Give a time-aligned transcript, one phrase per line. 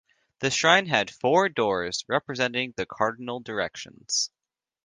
[0.39, 4.31] The shrine has four doors, representing the cardinal directions.